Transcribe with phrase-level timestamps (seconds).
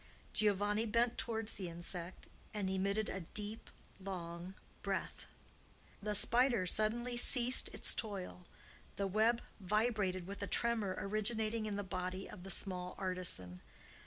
[0.33, 3.69] Giovanni bent towards the insect, and emitted a deep,
[3.99, 5.25] long breath.
[6.01, 8.47] The spider suddenly ceased its toil;
[8.95, 13.61] the web vibrated with a tremor originating in the body of the small artisan.